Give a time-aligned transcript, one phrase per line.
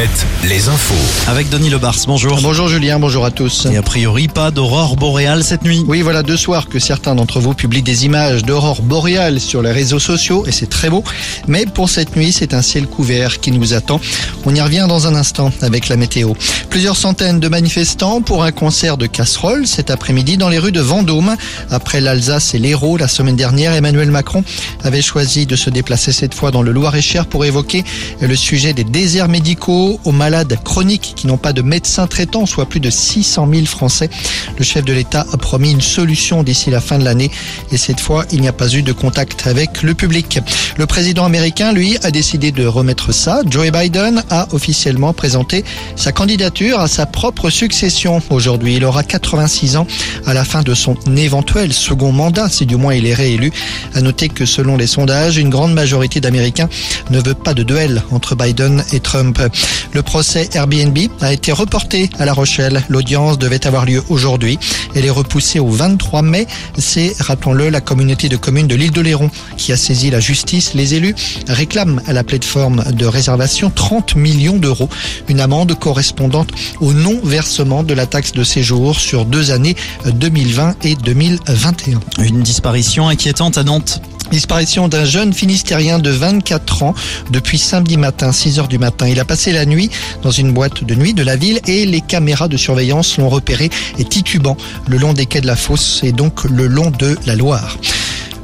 [0.00, 0.08] 7,
[0.48, 1.30] les infos.
[1.30, 2.40] Avec Denis Lebars, bonjour.
[2.40, 3.66] Bonjour Julien, bonjour à tous.
[3.70, 5.84] Et a priori, pas d'aurore boréale cette nuit.
[5.86, 9.72] Oui, voilà deux soirs que certains d'entre vous publient des images d'aurore boréale sur les
[9.72, 11.04] réseaux sociaux et c'est très beau.
[11.48, 14.00] Mais pour cette nuit, c'est un ciel couvert qui nous attend.
[14.46, 16.32] On y revient dans un instant avec la météo.
[16.70, 20.80] Plusieurs centaines de manifestants pour un concert de casseroles cet après-midi dans les rues de
[20.80, 21.36] Vendôme.
[21.70, 24.44] Après l'Alsace et l'Hérault la semaine dernière, Emmanuel Macron
[24.82, 27.84] avait choisi de se déplacer cette fois dans le Loir-et-Cher pour évoquer
[28.22, 32.66] le sujet des déserts médicaux aux malades chroniques qui n'ont pas de médecin traitant, soit
[32.66, 34.10] plus de 600 000 Français.
[34.58, 37.30] Le chef de l'État a promis une solution d'ici la fin de l'année
[37.72, 40.38] et cette fois, il n'y a pas eu de contact avec le public.
[40.76, 43.40] Le président américain, lui, a décidé de remettre ça.
[43.48, 45.64] Joe Biden a officiellement présenté
[45.96, 48.76] sa candidature à sa propre succession aujourd'hui.
[48.76, 49.86] Il aura 86 ans
[50.26, 53.52] à la fin de son éventuel second mandat, si du moins il est réélu.
[53.94, 56.68] À noter que selon les sondages, une grande majorité d'Américains
[57.10, 59.40] ne veut pas de duel entre Biden et Trump.
[59.92, 62.82] Le procès Airbnb a été reporté à La Rochelle.
[62.88, 64.58] L'audience devait avoir lieu aujourd'hui.
[64.94, 66.46] Elle est repoussée au 23 mai.
[66.78, 70.74] C'est, rappelons-le, la communauté de communes de l'île de Léron qui a saisi la justice.
[70.74, 71.14] Les élus
[71.48, 74.88] réclament à la plateforme de réservation 30 millions d'euros,
[75.28, 76.50] une amende correspondante
[76.80, 82.00] au non-versement de la taxe de séjour sur deux années 2020 et 2021.
[82.22, 84.00] Une disparition inquiétante à Nantes.
[84.30, 86.94] Disparition d'un jeune Finistérien de 24 ans
[87.30, 89.08] depuis samedi matin, 6 heures du matin.
[89.08, 89.90] Il a passé la nuit
[90.22, 93.70] dans une boîte de nuit de la ville et les caméras de surveillance l'ont repéré
[93.98, 94.56] et titubant
[94.88, 97.76] le long des quais de la fosse et donc le long de la Loire.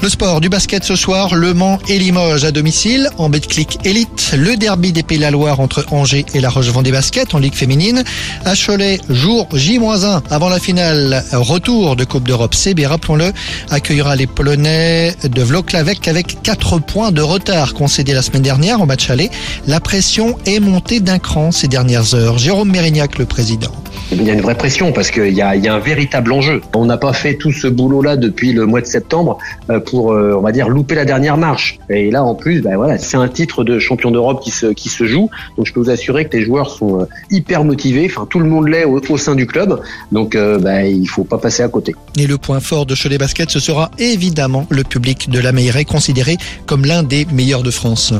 [0.02, 4.34] Le sport, du basket ce soir, Le Mans et Limoges à domicile, en Betclic Elite,
[4.36, 7.55] le derby des Pays de la Loire entre Angers et La Roche-Vendée Basket en Ligue
[7.55, 8.05] féminine.
[8.44, 13.33] À Cholet, jour J-1 avant la finale, retour de Coupe d'Europe CB, rappelons-le,
[13.70, 18.86] accueillera les Polonais de Vloklavek avec 4 points de retard concédés la semaine dernière en
[18.86, 19.31] match aller.
[19.66, 22.38] La pression est montée d'un cran ces dernières heures.
[22.38, 23.72] Jérôme Mérignac, le président.
[24.12, 26.33] Il y a une vraie pression parce qu'il y a, il y a un véritable
[26.33, 26.61] enjeu.
[26.75, 30.37] On n'a pas fait tout ce boulot-là depuis le mois de septembre euh, pour, euh,
[30.39, 31.78] on va dire, louper la dernière marche.
[31.91, 34.89] Et là, en plus, ben voilà, c'est un titre de champion d'Europe qui se, qui
[34.91, 35.28] se joue.
[35.56, 38.06] Donc, je peux vous assurer que les joueurs sont euh, hyper motivés.
[38.09, 39.81] Enfin, tout le monde l'est au, au, sein du club.
[40.12, 41.95] Donc, ben, il faut pas passer à côté.
[42.16, 45.84] Et le point fort de Cholet Basket, ce sera évidemment le public de la Meilleray,
[45.84, 48.15] considéré comme l'un des meilleurs de France.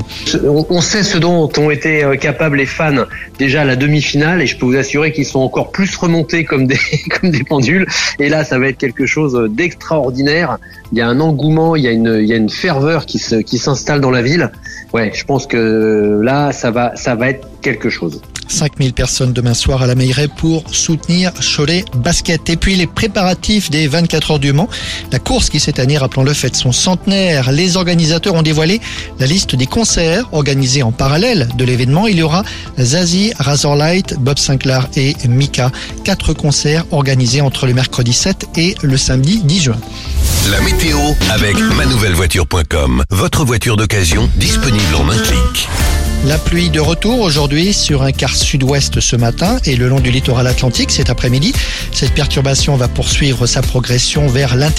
[0.45, 3.05] On sait ce dont ont été capables les fans
[3.39, 6.67] déjà à la demi-finale et je peux vous assurer qu'ils sont encore plus remontés comme
[6.67, 6.79] des,
[7.21, 7.87] comme des pendules.
[8.19, 10.57] Et là, ça va être quelque chose d'extraordinaire.
[10.91, 13.19] Il y a un engouement, il y a une, il y a une ferveur qui
[13.19, 14.51] se, qui s'installe dans la ville.
[14.95, 18.23] Ouais, je pense que là, ça va, ça va être quelque chose.
[18.49, 22.49] 5000 personnes demain soir à la Meilleray pour soutenir Cholet Basket.
[22.49, 24.69] Et puis les préparatifs des 24 heures du Mans.
[25.13, 27.53] La course qui cette année, rappelons-le, fête son centenaire.
[27.53, 28.81] Les organisateurs ont dévoilé
[29.19, 32.07] la liste des concerts organisés en parallèle de l'événement.
[32.07, 32.45] Il y aura
[32.79, 35.71] Zazie, Razorlight, Bob Sinclair et Mika.
[36.05, 39.79] Quatre concerts organisés entre le mercredi 7 et le samedi 10 juin.
[40.51, 40.99] La météo
[41.31, 43.03] avec manouvellevoiture.com.
[43.11, 45.69] Votre voiture d'occasion disponible en un clic.
[46.25, 50.11] La pluie de retour aujourd'hui sur un quart sud-ouest ce matin et le long du
[50.11, 51.53] littoral atlantique cet après-midi.
[51.93, 54.77] Cette perturbation va poursuivre sa progression vers l'intérieur.